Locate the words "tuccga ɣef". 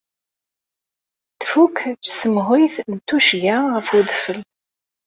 3.07-3.87